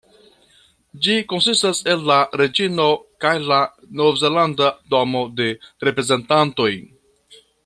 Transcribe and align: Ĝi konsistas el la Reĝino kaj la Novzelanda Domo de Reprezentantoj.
Ĝi 1.07 1.17
konsistas 1.33 1.81
el 1.93 2.01
la 2.11 2.17
Reĝino 2.41 2.87
kaj 3.25 3.35
la 3.53 3.61
Novzelanda 4.03 4.73
Domo 4.95 5.25
de 5.41 5.51
Reprezentantoj. 5.91 6.73